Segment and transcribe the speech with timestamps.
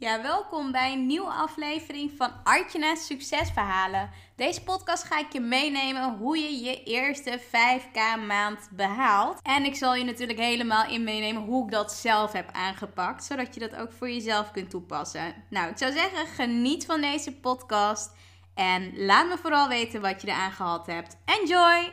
[0.00, 4.10] Ja, welkom bij een nieuwe aflevering van Artjana's Succesverhalen.
[4.36, 9.40] Deze podcast ga ik je meenemen hoe je je eerste 5k maand behaalt.
[9.42, 13.54] En ik zal je natuurlijk helemaal in meenemen hoe ik dat zelf heb aangepakt, zodat
[13.54, 15.34] je dat ook voor jezelf kunt toepassen.
[15.50, 18.12] Nou, ik zou zeggen, geniet van deze podcast
[18.54, 21.16] en laat me vooral weten wat je eraan gehad hebt.
[21.24, 21.92] Enjoy!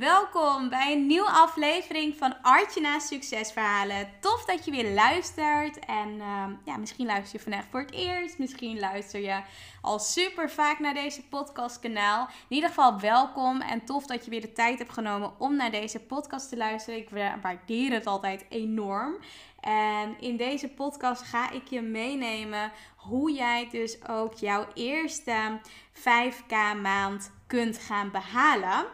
[0.00, 4.08] Welkom bij een nieuwe aflevering van Artjana Succesverhalen.
[4.20, 5.78] Tof dat je weer luistert.
[5.78, 8.38] En ehm, ja, misschien luister je vandaag voor het eerst.
[8.38, 9.40] Misschien luister je
[9.80, 12.26] al super vaak naar deze podcastkanaal.
[12.48, 15.70] In ieder geval welkom en tof dat je weer de tijd hebt genomen om naar
[15.70, 16.98] deze podcast te luisteren.
[16.98, 17.08] Ik
[17.42, 19.14] waardeer het altijd enorm.
[19.60, 25.60] En in deze podcast ga ik je meenemen hoe jij dus ook jouw eerste
[25.94, 28.86] 5k maand kunt gaan behalen.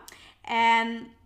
[0.47, 1.16] En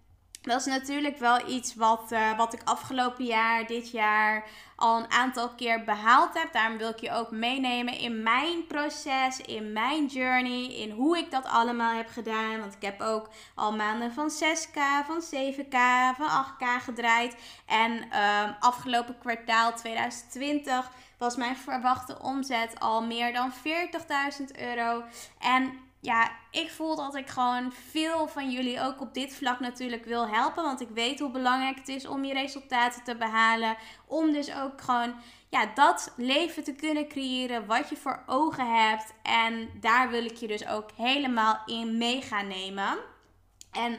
[0.42, 4.44] dat is natuurlijk wel iets wat, uh, wat ik afgelopen jaar, dit jaar
[4.76, 6.52] al een aantal keer behaald heb.
[6.52, 11.30] Daarom wil ik je ook meenemen in mijn proces, in mijn journey, in hoe ik
[11.30, 12.60] dat allemaal heb gedaan.
[12.60, 15.76] Want ik heb ook al maanden van 6k, van 7k,
[16.16, 17.36] van 8k gedraaid.
[17.66, 25.02] En uh, afgelopen kwartaal 2020 was mijn verwachte omzet al meer dan 40.000 euro.
[25.38, 30.04] En ja, ik voel dat ik gewoon veel van jullie ook op dit vlak natuurlijk
[30.04, 30.62] wil helpen.
[30.62, 33.76] Want ik weet hoe belangrijk het is om je resultaten te behalen.
[34.06, 35.14] Om dus ook gewoon
[35.48, 39.14] ja, dat leven te kunnen creëren wat je voor ogen hebt.
[39.22, 42.98] En daar wil ik je dus ook helemaal in mee gaan nemen.
[43.72, 43.98] En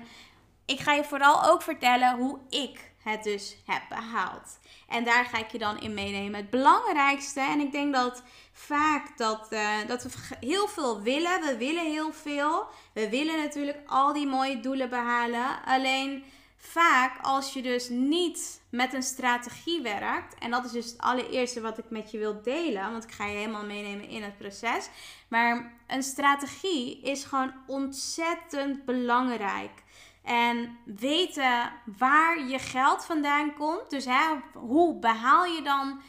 [0.66, 4.60] ik ga je vooral ook vertellen hoe ik het dus heb behaald.
[4.88, 6.40] En daar ga ik je dan in meenemen.
[6.40, 11.42] Het belangrijkste, en ik denk dat vaak dat, uh, dat we heel veel willen.
[11.42, 12.66] We willen heel veel.
[12.94, 15.64] We willen natuurlijk al die mooie doelen behalen.
[15.66, 16.24] Alleen
[16.58, 20.36] vaak als je dus niet met een strategie werkt.
[20.40, 22.92] En dat is dus het allereerste wat ik met je wil delen.
[22.92, 24.90] Want ik ga je helemaal meenemen in het proces.
[25.28, 29.81] Maar een strategie is gewoon ontzettend belangrijk.
[30.24, 33.90] En weten waar je geld vandaan komt.
[33.90, 36.02] Dus hè, hoe behaal je dan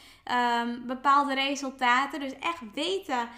[0.61, 2.19] um, bepaalde resultaten?
[2.19, 3.29] Dus echt weten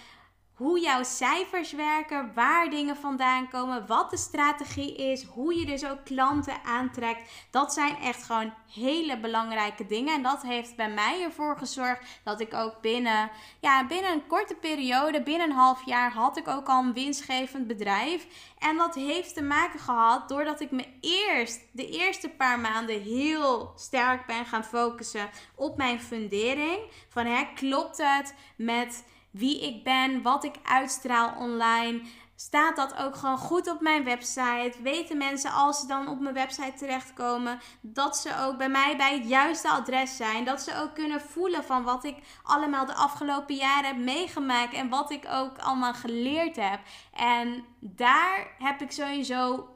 [0.55, 5.85] hoe jouw cijfers werken, waar dingen vandaan komen, wat de strategie is, hoe je dus
[5.85, 7.31] ook klanten aantrekt.
[7.51, 10.13] Dat zijn echt gewoon hele belangrijke dingen.
[10.13, 13.29] En dat heeft bij mij ervoor gezorgd dat ik ook binnen,
[13.59, 17.67] ja, binnen een korte periode, binnen een half jaar, had ik ook al een winstgevend
[17.67, 18.27] bedrijf.
[18.59, 23.73] En dat heeft te maken gehad doordat ik me eerst de eerste paar maanden heel
[23.75, 26.79] sterk ben gaan focussen op mijn fundering.
[27.09, 29.03] Van hè, klopt het met
[29.37, 32.01] wie ik ben, wat ik uitstraal online.
[32.35, 34.73] Staat dat ook gewoon goed op mijn website?
[34.83, 39.17] Weten mensen als ze dan op mijn website terechtkomen dat ze ook bij mij bij
[39.17, 40.43] het juiste adres zijn?
[40.45, 44.89] Dat ze ook kunnen voelen van wat ik allemaal de afgelopen jaren heb meegemaakt en
[44.89, 46.79] wat ik ook allemaal geleerd heb.
[47.13, 49.67] En daar heb ik sowieso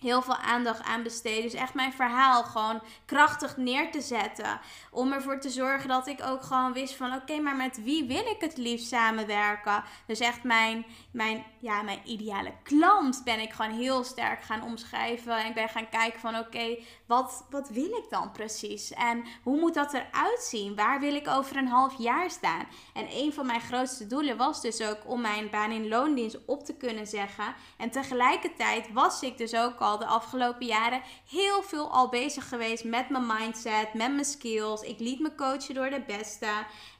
[0.00, 1.42] heel veel aandacht aan besteden.
[1.42, 4.60] Dus echt mijn verhaal gewoon krachtig neer te zetten.
[4.90, 8.26] Om ervoor te zorgen dat ik ook gewoon wist van oké, maar met wie wil
[8.26, 9.84] ik het liefst samenwerken?
[10.06, 15.36] Dus echt mijn, mijn, ja, mijn ideale klant ben ik gewoon heel sterk gaan omschrijven.
[15.36, 18.92] En ik ben gaan kijken van oké, wat, wat wil ik dan precies?
[18.92, 20.74] En hoe moet dat eruit zien?
[20.74, 22.66] Waar wil ik over een half jaar staan?
[22.94, 26.64] En een van mijn grootste doelen was dus ook om mijn baan in loondienst op
[26.64, 27.54] te kunnen zeggen.
[27.76, 32.84] En tegelijkertijd was ik dus ook al de afgelopen jaren heel veel al bezig geweest
[32.84, 34.80] met mijn mindset, met mijn skills.
[34.80, 36.48] Ik liet me coachen door de beste.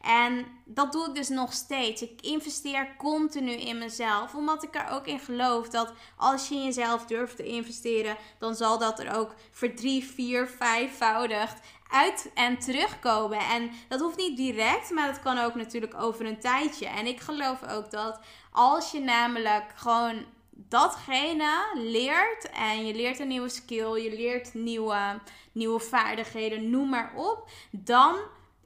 [0.01, 2.03] En dat doe ik dus nog steeds.
[2.03, 6.65] Ik investeer continu in mezelf, omdat ik er ook in geloof dat als je in
[6.65, 11.61] jezelf durft te investeren, dan zal dat er ook verdrie, vier, vijfvoudigd
[11.91, 13.39] uit en terugkomen.
[13.39, 16.87] En dat hoeft niet direct, maar dat kan ook natuurlijk over een tijdje.
[16.87, 18.21] En ik geloof ook dat
[18.53, 20.25] als je namelijk gewoon
[20.69, 25.21] datgene leert en je leert een nieuwe skill, je leert nieuwe,
[25.53, 28.17] nieuwe vaardigheden, noem maar op, dan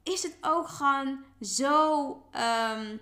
[0.03, 2.99] is het ook gewoon zo, um,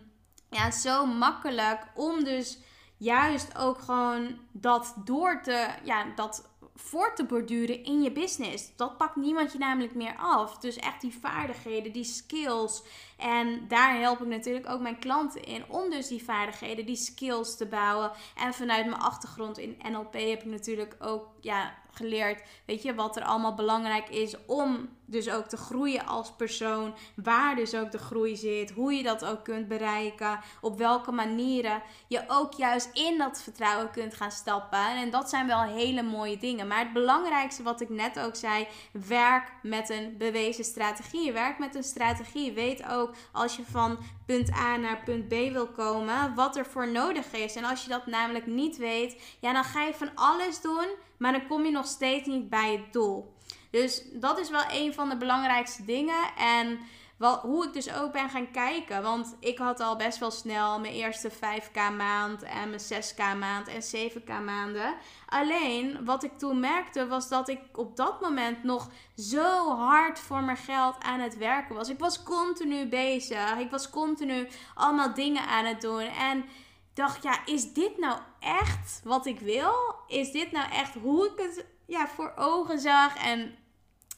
[0.49, 2.57] ja, zo makkelijk om dus
[2.97, 8.75] juist ook gewoon dat door te, ja, dat voor te borduren in je business.
[8.75, 10.57] Dat pakt niemand je namelijk meer af.
[10.57, 12.83] Dus echt die vaardigheden, die skills.
[13.17, 17.57] En daar help ik natuurlijk ook mijn klanten in om dus die vaardigheden, die skills
[17.57, 18.11] te bouwen.
[18.35, 23.15] En vanuit mijn achtergrond in NLP heb ik natuurlijk ook ja, geleerd, weet je, wat
[23.15, 26.93] er allemaal belangrijk is om dus ook te groeien als persoon.
[27.15, 31.81] Waar dus ook de groei zit, hoe je dat ook kunt bereiken, op welke manieren
[32.07, 34.95] je ook juist in dat vertrouwen kunt gaan stappen.
[34.95, 36.67] En dat zijn wel hele mooie dingen.
[36.67, 41.31] Maar het belangrijkste wat ik net ook zei, werk met een bewezen strategie.
[41.31, 42.51] Werk met een strategie.
[42.51, 46.91] Weet ook als je van punt A naar punt B wil komen, wat er voor
[46.91, 47.55] nodig is.
[47.55, 50.87] En als je dat namelijk niet weet, ja, dan ga je van alles doen
[51.23, 53.33] maar dan kom je nog steeds niet bij het doel.
[53.71, 56.35] Dus dat is wel een van de belangrijkste dingen.
[56.37, 56.79] En
[57.17, 59.01] hoe ik dus ook ben gaan kijken.
[59.01, 63.67] Want ik had al best wel snel mijn eerste 5k maand en mijn 6k maand
[63.67, 64.95] en 7k maanden.
[65.25, 70.43] Alleen wat ik toen merkte was dat ik op dat moment nog zo hard voor
[70.43, 71.89] mijn geld aan het werken was.
[71.89, 73.57] Ik was continu bezig.
[73.57, 75.99] Ik was continu allemaal dingen aan het doen.
[76.01, 76.45] En
[76.93, 79.73] dacht, ja, is dit nou echt wat ik wil?
[80.07, 83.15] Is dit nou echt hoe ik het ja, voor ogen zag?
[83.15, 83.55] En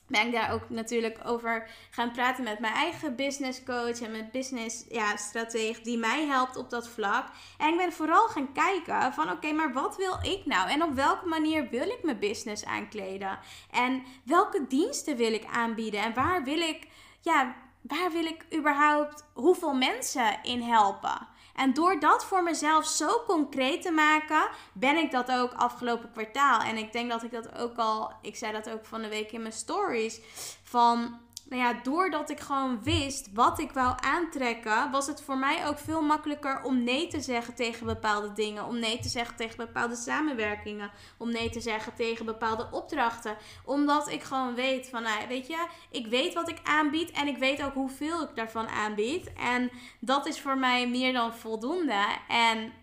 [0.07, 4.29] ben ik daar ook natuurlijk over gaan praten met mijn eigen business coach en mijn
[4.31, 7.27] business ja, strateeg die mij helpt op dat vlak.
[7.57, 10.69] En ik ben vooral gaan kijken van oké, maar wat wil ik nou?
[10.69, 13.39] En op welke manier wil ik mijn business aankleden?
[13.71, 16.01] En welke diensten wil ik aanbieden?
[16.01, 16.87] En waar wil ik,
[17.21, 21.27] ja, waar wil ik überhaupt hoeveel mensen in helpen?
[21.55, 26.61] En door dat voor mezelf zo concreet te maken, ben ik dat ook afgelopen kwartaal.
[26.61, 29.31] En ik denk dat ik dat ook al, ik zei dat ook van de week
[29.31, 30.19] in mijn stories,
[30.63, 31.19] van
[31.49, 35.79] nou ja, doordat ik gewoon wist wat ik wou aantrekken, was het voor mij ook
[35.79, 38.65] veel makkelijker om nee te zeggen tegen bepaalde dingen.
[38.65, 40.91] Om nee te zeggen tegen bepaalde samenwerkingen.
[41.17, 43.37] Om nee te zeggen tegen bepaalde opdrachten.
[43.65, 47.37] Omdat ik gewoon weet van, nou, weet je, ik weet wat ik aanbied en ik
[47.37, 49.33] weet ook hoeveel ik daarvan aanbied.
[49.33, 52.05] En dat is voor mij meer dan voldoende.
[52.27, 52.73] En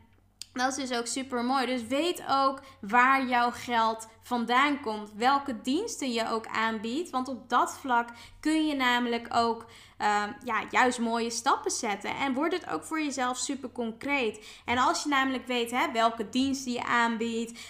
[0.53, 1.67] dat is dus ook super mooi.
[1.67, 5.13] Dus weet ook waar jouw geld vandaan komt.
[5.17, 7.11] Welke diensten je ook aanbiedt.
[7.11, 8.09] Want op dat vlak
[8.41, 9.67] kun je namelijk ook
[10.03, 12.17] uh, ja, juist mooie stappen zetten.
[12.17, 14.47] En wordt het ook voor jezelf super concreet.
[14.65, 17.61] En als je namelijk weet hè, welke diensten je aanbiedt,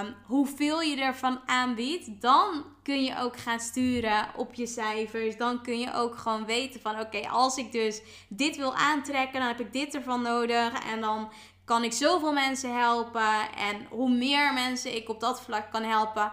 [0.00, 5.36] um, hoeveel je ervan aanbiedt, dan kun je ook gaan sturen op je cijfers.
[5.36, 9.48] Dan kun je ook gewoon weten van oké, als ik dus dit wil aantrekken, dan
[9.48, 10.72] heb ik dit ervan nodig.
[10.92, 11.30] En dan
[11.70, 13.52] kan ik zoveel mensen helpen.
[13.56, 16.32] En hoe meer mensen ik op dat vlak kan helpen,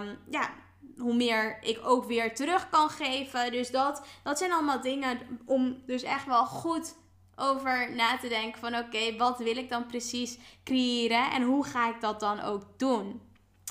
[0.00, 0.50] um, ja,
[0.98, 3.52] hoe meer ik ook weer terug kan geven.
[3.52, 6.94] Dus dat, dat zijn allemaal dingen om dus echt wel goed
[7.36, 11.88] over na te denken van oké, wat wil ik dan precies creëren en hoe ga
[11.88, 13.20] ik dat dan ook doen?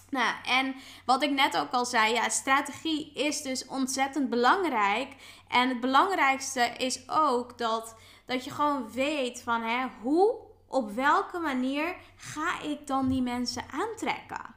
[0.09, 0.75] Nou, en
[1.05, 5.15] wat ik net ook al zei, ja, strategie is dus ontzettend belangrijk.
[5.47, 7.95] En het belangrijkste is ook dat,
[8.25, 13.63] dat je gewoon weet van hè, hoe op welke manier ga ik dan die mensen
[13.71, 14.55] aantrekken?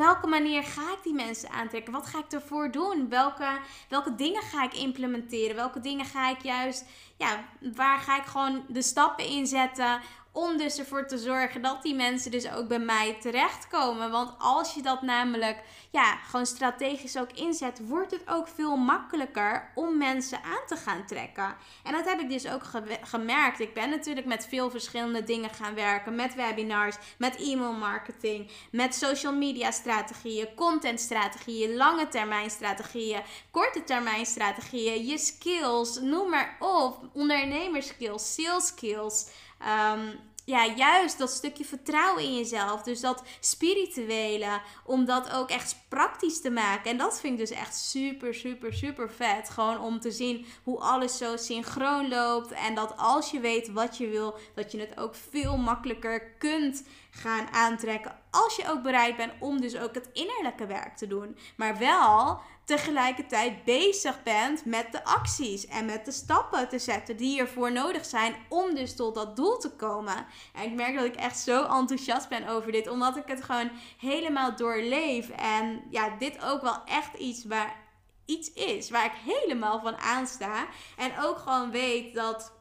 [0.00, 1.92] welke manier ga ik die mensen aantrekken?
[1.92, 3.08] Wat ga ik ervoor doen?
[3.08, 5.56] Welke, welke dingen ga ik implementeren?
[5.56, 6.84] Welke dingen ga ik juist,
[7.16, 10.00] ja, waar ga ik gewoon de stappen in zetten
[10.32, 14.10] om dus ervoor te zorgen dat die mensen dus ook bij mij terechtkomen.
[14.10, 19.70] Want als je dat namelijk ja, gewoon strategisch ook inzet, wordt het ook veel makkelijker
[19.74, 21.56] om mensen aan te gaan trekken.
[21.84, 22.62] En dat heb ik dus ook
[23.02, 23.60] gemerkt.
[23.60, 26.14] Ik ben natuurlijk met veel verschillende dingen gaan werken.
[26.14, 33.84] Met webinars, met e-mail marketing, met social media strategieën, content strategieën, lange termijn strategieën, korte
[33.84, 36.98] termijn strategieën, je skills, noem maar op.
[37.12, 39.26] Ondernemerskills, sales skills.
[39.62, 42.82] Um, ja, juist dat stukje vertrouwen in jezelf.
[42.82, 46.90] Dus dat spirituele, om dat ook echt praktisch te maken.
[46.90, 49.50] En dat vind ik dus echt super, super, super vet.
[49.50, 52.50] Gewoon om te zien hoe alles zo synchroon loopt.
[52.50, 56.82] En dat als je weet wat je wil, dat je het ook veel makkelijker kunt
[57.10, 58.18] gaan aantrekken.
[58.30, 61.36] Als je ook bereid bent om dus ook het innerlijke werk te doen.
[61.56, 67.40] Maar wel tegelijkertijd bezig bent met de acties en met de stappen te zetten die
[67.40, 70.26] ervoor nodig zijn om dus tot dat doel te komen.
[70.54, 73.70] En ik merk dat ik echt zo enthousiast ben over dit, omdat ik het gewoon
[73.98, 75.28] helemaal doorleef.
[75.28, 77.88] En ja, dit ook wel echt iets waar
[78.24, 80.66] iets is waar ik helemaal van aansta.
[80.96, 82.52] En ook gewoon weet dat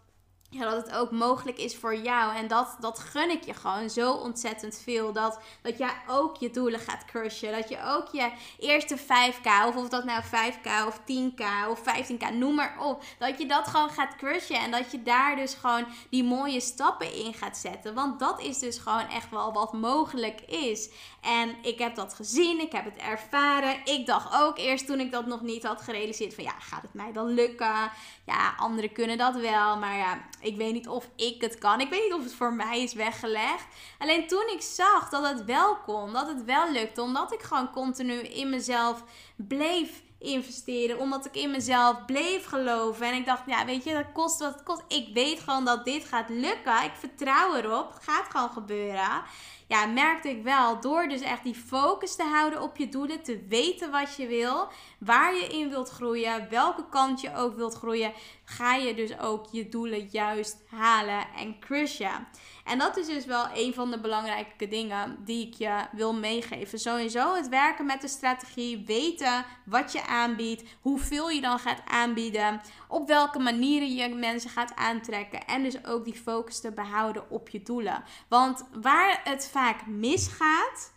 [0.51, 2.36] ja, dat het ook mogelijk is voor jou.
[2.36, 5.13] En dat, dat gun ik je gewoon zo ontzettend veel.
[5.13, 7.51] Dat, dat jij ook je doelen gaat crushen.
[7.51, 12.34] Dat je ook je eerste 5k, of of dat nou 5k of 10k of 15k,
[12.34, 13.03] noem maar op.
[13.18, 14.60] Dat je dat gewoon gaat crushen.
[14.60, 17.94] En dat je daar dus gewoon die mooie stappen in gaat zetten.
[17.94, 20.89] Want dat is dus gewoon echt wel wat mogelijk is.
[21.22, 23.86] En ik heb dat gezien, ik heb het ervaren.
[23.86, 26.94] Ik dacht ook eerst toen ik dat nog niet had gerealiseerd: van ja, gaat het
[26.94, 27.92] mij dan lukken?
[28.26, 29.78] Ja, anderen kunnen dat wel.
[29.78, 31.82] Maar ja, ik weet niet of ik het kan.
[31.82, 33.66] Ik weet niet of het voor mij is weggelegd.
[33.98, 37.72] Alleen toen ik zag dat het wel kon, dat het wel lukte, omdat ik gewoon
[37.72, 39.04] continu in mezelf
[39.36, 41.00] bleef investeren.
[41.00, 43.08] Omdat ik in mezelf bleef geloven.
[43.08, 44.84] En ik dacht, ja, weet je, dat kost wat het kost.
[44.88, 46.84] Ik weet gewoon dat dit gaat lukken.
[46.84, 47.94] Ik vertrouw erop.
[47.94, 49.24] Het gaat gewoon gebeuren
[49.70, 53.46] ja, merkte ik wel door dus echt die focus te houden op je doelen, te
[53.48, 54.68] weten wat je wil,
[55.00, 59.48] waar je in wilt groeien, welke kant je ook wilt groeien, ga je dus ook
[59.52, 62.28] je doelen juist halen en crushen.
[62.70, 66.80] En dat is dus wel een van de belangrijke dingen die ik je wil meegeven.
[66.80, 72.62] Sowieso het werken met de strategie, weten wat je aanbiedt, hoeveel je dan gaat aanbieden,
[72.88, 77.50] op welke manieren je mensen gaat aantrekken en dus ook die focus te behouden op
[77.50, 78.04] je doelen.
[78.28, 80.92] Want waar het vaak misgaat,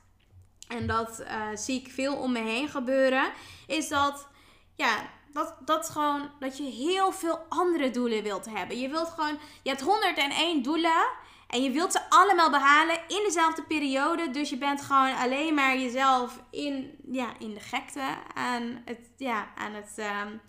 [0.68, 3.32] en dat uh, zie ik veel om me heen gebeuren,
[3.66, 4.26] is dat
[4.74, 8.78] ja, dat, dat gewoon dat je heel veel andere doelen wilt hebben.
[8.78, 11.20] Je wilt gewoon, je hebt 101 doelen
[11.52, 14.30] en je wilt ze allemaal behalen in dezelfde periode.
[14.30, 19.46] Dus je bent gewoon alleen maar jezelf in, ja, in de gekte aan het, ja,
[19.56, 20.40] aan het, um,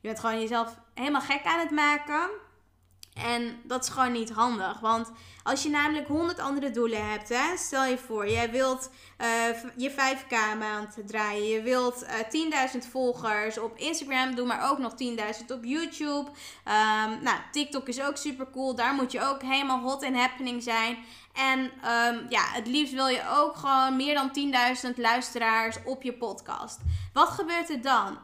[0.00, 2.30] je bent gewoon jezelf helemaal gek aan het maken.
[3.14, 4.80] En dat is gewoon niet handig.
[4.80, 5.10] Want
[5.42, 8.90] als je namelijk 100 andere doelen hebt, hè, stel je voor, jij wilt
[9.20, 9.26] uh,
[9.76, 14.78] je 5k maand draaien, je wilt uh, eh, 10.000 volgers op Instagram, doe maar ook
[14.78, 16.30] nog 10.000 op YouTube.
[16.64, 20.62] Um, nou, TikTok is ook super cool, daar moet je ook helemaal hot in happening
[20.62, 20.98] zijn.
[21.32, 24.52] En um, ja, het liefst wil je ook gewoon meer dan
[24.86, 26.78] 10.000 luisteraars op je podcast.
[27.12, 28.18] Wat gebeurt er dan?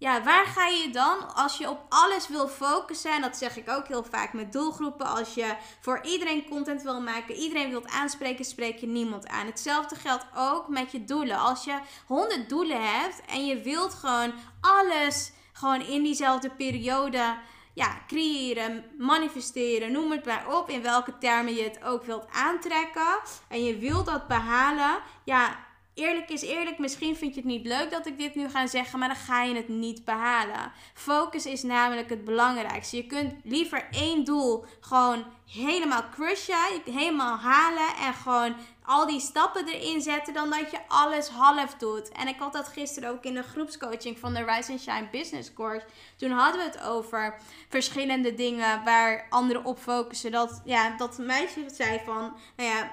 [0.00, 3.12] Ja, waar ga je dan als je op alles wil focussen?
[3.12, 5.06] En dat zeg ik ook heel vaak met doelgroepen.
[5.06, 9.46] Als je voor iedereen content wil maken, iedereen wilt aanspreken, spreek je niemand aan.
[9.46, 11.38] Hetzelfde geldt ook met je doelen.
[11.38, 17.36] Als je 100 doelen hebt en je wilt gewoon alles gewoon in diezelfde periode
[17.74, 20.68] ja, creëren, manifesteren, noem het maar op.
[20.68, 23.20] In welke termen je het ook wilt aantrekken.
[23.48, 25.00] En je wilt dat behalen.
[25.24, 25.68] Ja,
[26.00, 28.98] eerlijk is eerlijk, misschien vind je het niet leuk dat ik dit nu ga zeggen,
[28.98, 30.72] maar dan ga je het niet behalen.
[30.94, 32.96] Focus is namelijk het belangrijkste.
[32.96, 38.54] Je kunt liever één doel gewoon helemaal crushen, helemaal halen en gewoon
[38.84, 42.08] al die stappen erin zetten dan dat je alles half doet.
[42.08, 45.52] En ik had dat gisteren ook in de groepscoaching van de Rise and Shine Business
[45.52, 45.86] Course.
[46.16, 50.30] Toen hadden we het over verschillende dingen waar anderen op focussen.
[50.30, 52.90] Dat, ja, dat meisje zei van, nou ja,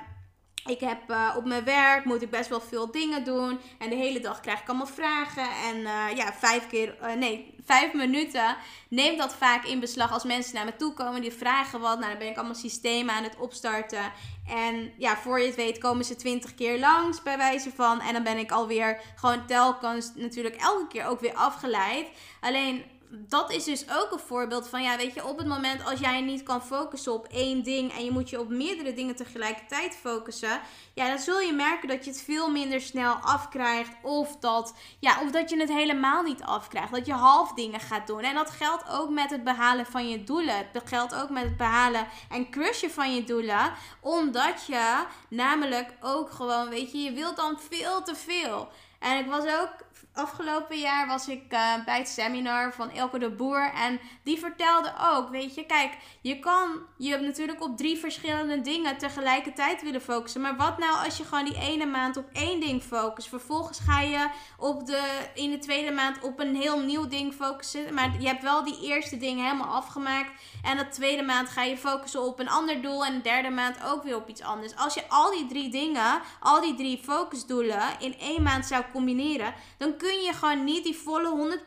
[0.67, 3.59] ik heb uh, op mijn werk moet ik best wel veel dingen doen.
[3.77, 5.47] En de hele dag krijg ik allemaal vragen.
[5.69, 8.55] En uh, ja, vijf keer, uh, nee, vijf minuten
[8.89, 11.21] neemt dat vaak in beslag als mensen naar me toe komen.
[11.21, 11.99] Die vragen wat.
[11.99, 14.11] Nou, dan ben ik allemaal systemen aan het opstarten.
[14.47, 18.01] En ja, voor je het weet komen ze twintig keer langs, bij wijze van.
[18.01, 22.07] En dan ben ik alweer gewoon telkens natuurlijk elke keer ook weer afgeleid.
[22.39, 25.99] Alleen dat is dus ook een voorbeeld van, ja, weet je, op het moment als
[25.99, 29.95] jij niet kan focussen op één ding en je moet je op meerdere dingen tegelijkertijd
[29.95, 30.61] focussen,
[30.93, 35.21] ja, dan zul je merken dat je het veel minder snel afkrijgt of dat, ja,
[35.21, 36.91] of dat je het helemaal niet afkrijgt.
[36.91, 38.21] Dat je half dingen gaat doen.
[38.21, 40.67] En dat geldt ook met het behalen van je doelen.
[40.73, 46.31] Dat geldt ook met het behalen en crushen van je doelen, omdat je namelijk ook
[46.31, 48.69] gewoon, weet je, je wilt dan veel te veel.
[48.99, 49.85] En ik was ook
[50.17, 53.71] afgelopen jaar was ik uh, bij het seminar van Elke de Boer.
[53.73, 58.97] En die vertelde ook, weet je, kijk, je kan je natuurlijk op drie verschillende dingen
[58.97, 60.41] tegelijkertijd willen focussen.
[60.41, 63.27] Maar wat nou als je gewoon die ene maand op één ding focust?
[63.29, 67.93] Vervolgens ga je op de, in de tweede maand op een heel nieuw ding focussen.
[67.93, 70.31] Maar je hebt wel die eerste dingen helemaal afgemaakt.
[70.63, 73.05] En de tweede maand ga je focussen op een ander doel.
[73.05, 74.75] En de derde maand ook weer op iets anders.
[74.75, 79.53] Als je al die drie dingen, al die drie focusdoelen in één maand zou combineren,
[79.77, 81.59] dan kun je gewoon niet die volle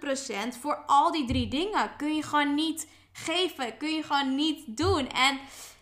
[0.55, 1.97] 100% voor al die drie dingen.
[1.97, 3.77] Kun je gewoon niet geven.
[3.77, 5.09] Kun je gewoon niet doen.
[5.09, 5.39] En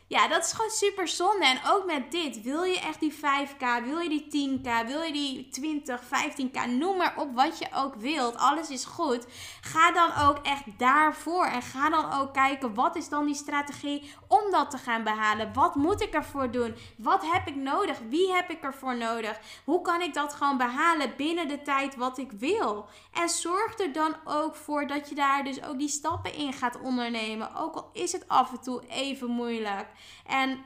[0.08, 1.46] Ja, dat is gewoon super zonde.
[1.46, 2.42] En ook met dit.
[2.42, 3.84] Wil je echt die 5k?
[3.84, 4.86] Wil je die 10k?
[4.86, 6.68] Wil je die 20, 15k?
[6.68, 8.36] Noem maar op wat je ook wilt.
[8.36, 9.26] Alles is goed.
[9.60, 11.44] Ga dan ook echt daarvoor.
[11.44, 12.74] En ga dan ook kijken.
[12.74, 15.52] Wat is dan die strategie om dat te gaan behalen?
[15.52, 16.76] Wat moet ik ervoor doen?
[16.96, 17.98] Wat heb ik nodig?
[18.08, 19.40] Wie heb ik ervoor nodig?
[19.64, 22.88] Hoe kan ik dat gewoon behalen binnen de tijd wat ik wil?
[23.12, 26.80] En zorg er dan ook voor dat je daar dus ook die stappen in gaat
[26.80, 27.54] ondernemen.
[27.54, 29.86] Ook al is het af en toe even moeilijk.
[30.26, 30.64] En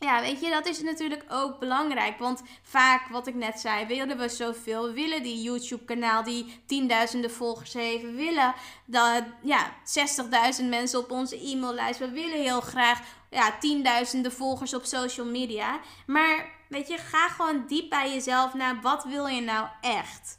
[0.00, 2.18] ja, weet je, dat is natuurlijk ook belangrijk.
[2.18, 4.92] Want vaak, wat ik net zei, willen we zoveel.
[4.92, 8.02] Willen die YouTube-kanaal die tienduizenden volgers heeft.
[8.14, 9.72] Willen dat, ja,
[10.60, 11.98] 60.000 mensen op onze e-maillijst.
[11.98, 13.00] We willen heel graag,
[13.30, 15.80] ja, tienduizenden volgers op social media.
[16.06, 20.38] Maar, weet je, ga gewoon diep bij jezelf naar wat wil je nou echt?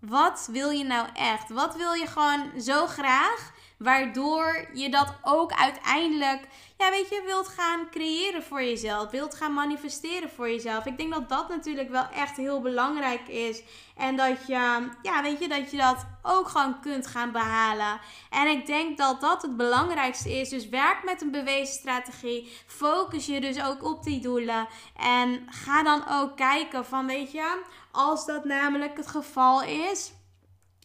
[0.00, 1.50] Wat wil je nou echt?
[1.50, 3.52] Wat wil je gewoon zo graag?
[3.82, 6.48] Waardoor je dat ook uiteindelijk,
[6.78, 9.10] ja, weet je, wilt gaan creëren voor jezelf.
[9.10, 10.86] Wilt gaan manifesteren voor jezelf.
[10.86, 13.62] Ik denk dat dat natuurlijk wel echt heel belangrijk is.
[13.96, 18.00] En dat je, ja, weet je, dat je dat ook gewoon kunt gaan behalen.
[18.30, 20.48] En ik denk dat dat het belangrijkste is.
[20.48, 22.52] Dus werk met een bewezen strategie.
[22.66, 24.68] Focus je dus ook op die doelen.
[24.96, 27.62] En ga dan ook kijken van, weet je,
[27.92, 30.12] als dat namelijk het geval is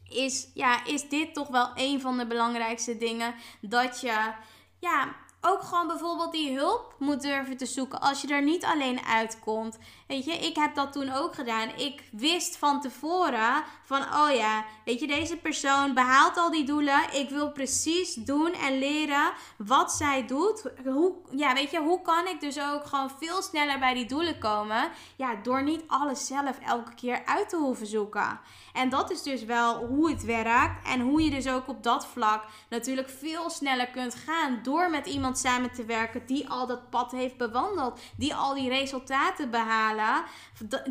[0.09, 3.35] is, ja, is dit toch wel een van de belangrijkste dingen.
[3.61, 4.31] Dat je
[4.79, 9.05] ja, ook gewoon bijvoorbeeld die hulp moet durven te zoeken als je er niet alleen
[9.05, 9.77] uitkomt.
[10.07, 11.69] Weet je, ik heb dat toen ook gedaan.
[11.75, 17.13] Ik wist van tevoren van, oh ja, weet je, deze persoon behaalt al die doelen.
[17.13, 20.63] Ik wil precies doen en leren wat zij doet.
[20.85, 24.39] Hoe, ja, weet je, hoe kan ik dus ook gewoon veel sneller bij die doelen
[24.39, 24.89] komen?
[25.15, 28.39] Ja, door niet alles zelf elke keer uit te hoeven zoeken.
[28.73, 30.87] En dat is dus wel hoe het werkt.
[30.87, 34.59] En hoe je dus ook op dat vlak natuurlijk veel sneller kunt gaan.
[34.63, 37.99] Door met iemand samen te werken die al dat pad heeft bewandeld.
[38.17, 39.51] Die al die resultaten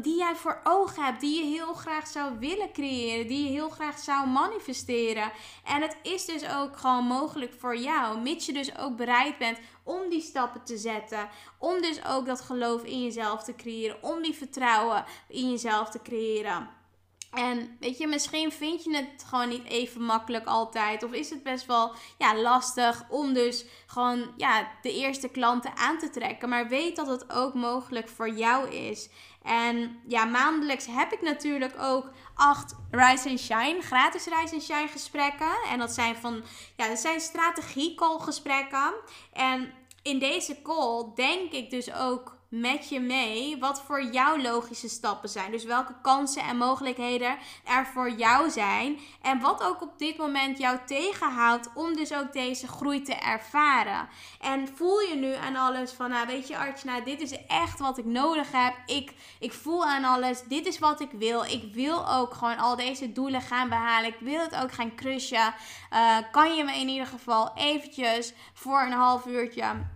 [0.02, 1.20] Die jij voor ogen hebt.
[1.20, 3.26] Die je heel graag zou willen creëren.
[3.26, 5.32] Die je heel graag zou manifesteren.
[5.64, 8.20] En het is dus ook gewoon mogelijk voor jou.
[8.20, 11.28] Mits je dus ook bereid bent om die stappen te zetten.
[11.58, 14.02] Om dus ook dat geloof in jezelf te creëren.
[14.02, 16.84] Om die vertrouwen in jezelf te creëren.
[17.36, 21.02] En weet je, misschien vind je het gewoon niet even makkelijk altijd.
[21.02, 25.98] Of is het best wel ja, lastig om dus gewoon ja, de eerste klanten aan
[25.98, 26.48] te trekken.
[26.48, 29.08] Maar weet dat het ook mogelijk voor jou is.
[29.42, 34.88] En ja, maandelijks heb ik natuurlijk ook acht Rise and Shine, gratis Rise and Shine
[34.88, 35.56] gesprekken.
[35.70, 36.42] En dat zijn van,
[36.76, 38.94] ja, dat zijn strategie call gesprekken.
[39.32, 44.88] En in deze call denk ik dus ook met je mee wat voor jou logische
[44.88, 45.50] stappen zijn.
[45.50, 48.98] Dus welke kansen en mogelijkheden er voor jou zijn.
[49.22, 54.08] En wat ook op dit moment jou tegenhoudt om dus ook deze groei te ervaren.
[54.40, 57.98] En voel je nu aan alles van, nou weet je Archana, dit is echt wat
[57.98, 58.74] ik nodig heb.
[58.86, 61.44] Ik, ik voel aan alles, dit is wat ik wil.
[61.44, 64.10] Ik wil ook gewoon al deze doelen gaan behalen.
[64.10, 65.54] Ik wil het ook gaan crushen.
[65.92, 69.94] Uh, kan je me in ieder geval eventjes voor een half uurtje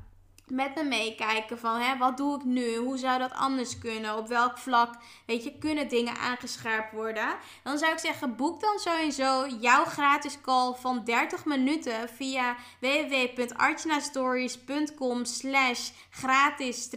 [0.51, 2.77] met me meekijken van hè, wat doe ik nu?
[2.77, 4.17] Hoe zou dat anders kunnen?
[4.17, 4.95] Op welk vlak,
[5.27, 7.37] weet je, kunnen dingen aangescherpt worden?
[7.63, 15.25] Dan zou ik zeggen, boek dan sowieso jouw gratis call van 30 minuten via www.artjanastories.com
[15.25, 16.89] slash gratis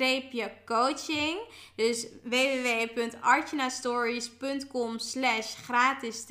[0.66, 1.40] coaching.
[1.76, 6.26] Dus www.artjanastories.com slash gratis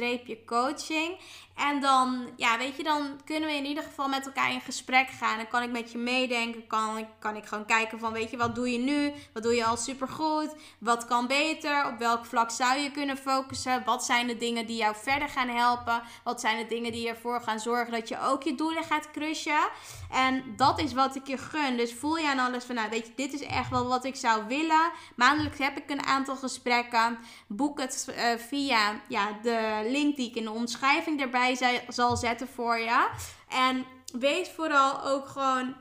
[0.46, 1.18] coaching.
[1.56, 5.08] En dan, ja, weet je, dan kunnen we in ieder geval met elkaar in gesprek
[5.08, 5.36] gaan.
[5.36, 6.66] Dan kan ik met je meedenken.
[6.66, 9.12] Kan ik, kan ik gewoon kijken van, weet je, wat doe je nu?
[9.32, 10.54] Wat doe je al supergoed?
[10.78, 11.86] Wat kan beter?
[11.86, 13.82] Op welk vlak zou je kunnen focussen?
[13.84, 16.02] Wat zijn de dingen die jou verder gaan helpen?
[16.24, 19.68] Wat zijn de dingen die ervoor gaan zorgen dat je ook je doelen gaat crushen?
[20.10, 21.76] En dat is wat ik je gun.
[21.76, 24.16] Dus voel je aan alles van, nou, weet je, dit is echt wel wat ik
[24.16, 24.90] zou willen.
[25.16, 27.18] Maandelijks heb ik een aantal gesprekken.
[27.46, 31.41] Boek het uh, via ja, de link die ik in de omschrijving erbij
[31.88, 33.08] zal zetten voor je.
[33.48, 33.84] En
[34.18, 35.74] wees vooral ook gewoon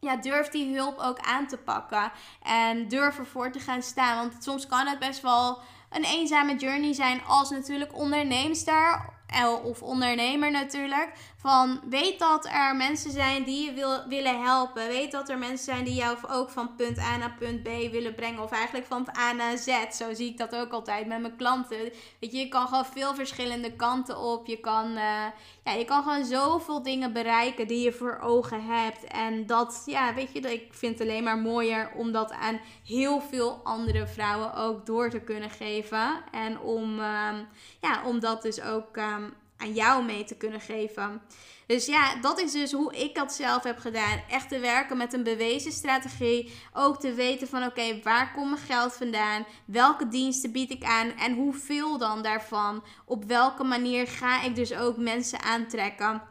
[0.00, 2.12] ja, durf die hulp ook aan te pakken.
[2.42, 4.16] En durf ervoor te gaan staan.
[4.16, 5.58] Want soms kan het best wel
[5.90, 9.16] een eenzame journey zijn als natuurlijk onderneemster
[9.64, 11.12] of ondernemer natuurlijk.
[11.36, 14.88] Van weet dat er mensen zijn die je wil, willen helpen.
[14.88, 18.14] Weet dat er mensen zijn die jou ook van punt A naar punt B willen
[18.14, 18.42] brengen.
[18.42, 19.68] Of eigenlijk van A naar Z.
[19.90, 21.78] Zo zie ik dat ook altijd met mijn klanten.
[22.18, 24.46] Weet je, je kan gewoon veel verschillende kanten op.
[24.46, 25.24] Je kan, uh,
[25.68, 29.04] ja, je kan gewoon zoveel dingen bereiken die je voor ogen hebt.
[29.04, 33.20] En dat, ja, weet je, ik vind het alleen maar mooier om dat aan heel
[33.20, 36.22] veel andere vrouwen ook door te kunnen geven.
[36.32, 37.38] En om, uh,
[37.80, 38.96] ja, om dat dus ook.
[38.96, 39.16] Uh,
[39.58, 41.20] aan jou mee te kunnen geven.
[41.66, 44.22] Dus ja, dat is dus hoe ik dat zelf heb gedaan.
[44.30, 46.52] Echt te werken met een bewezen strategie.
[46.72, 49.46] Ook te weten van oké, waar komt mijn geld vandaan?
[49.64, 51.10] Welke diensten bied ik aan?
[51.10, 52.84] En hoeveel dan daarvan?
[53.04, 56.22] Op welke manier ga ik dus ook mensen aantrekken?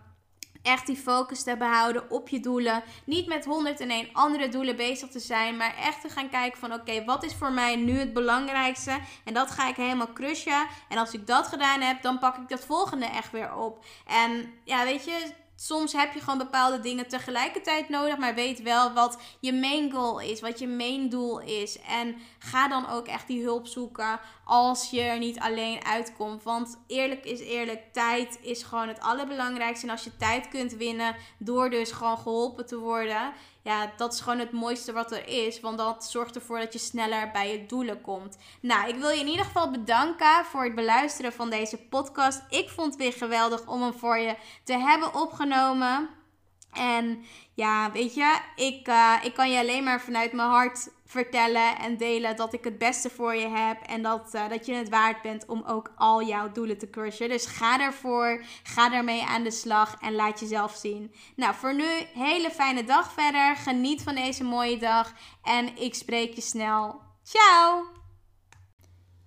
[0.68, 2.84] Echt die focus te behouden op je doelen.
[3.06, 7.06] Niet met 101 andere doelen bezig te zijn, maar echt te gaan kijken van oké,
[7.06, 9.00] wat is voor mij nu het belangrijkste?
[9.24, 10.68] En dat ga ik helemaal crushen.
[10.90, 13.86] En als ik dat gedaan heb, dan pak ik dat volgende echt weer op.
[14.06, 18.94] En ja, weet je, soms heb je gewoon bepaalde dingen tegelijkertijd nodig, maar weet wel
[18.94, 21.80] wat je main goal is, wat je main doel is.
[21.80, 26.44] En ga dan ook echt die hulp zoeken als je er niet alleen uitkomt.
[26.44, 29.86] Want eerlijk is eerlijk, tijd is gewoon het allerbelangrijkste.
[29.86, 33.34] En als je tijd kunt winnen door dus gewoon geholpen te worden,
[33.68, 35.60] ja, dat is gewoon het mooiste wat er is.
[35.60, 38.38] Want dat zorgt ervoor dat je sneller bij je doelen komt.
[38.62, 42.42] Nou, ik wil je in ieder geval bedanken voor het beluisteren van deze podcast.
[42.50, 46.10] Ik vond het weer geweldig om hem voor je te hebben opgenomen.
[46.74, 51.78] En ja, weet je, ik, uh, ik kan je alleen maar vanuit mijn hart vertellen
[51.78, 53.82] en delen dat ik het beste voor je heb.
[53.82, 57.30] En dat, uh, dat je het waard bent om ook al jouw doelen te crushen.
[57.30, 61.14] Dus ga ervoor, ga ermee aan de slag en laat jezelf zien.
[61.36, 63.56] Nou, voor nu, hele fijne dag verder.
[63.56, 67.02] Geniet van deze mooie dag en ik spreek je snel.
[67.24, 67.97] Ciao!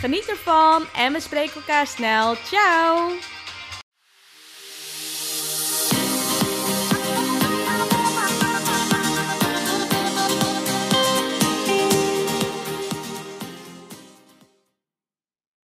[0.00, 2.36] Geniet ervan en we spreken elkaar snel.
[2.36, 3.10] Ciao!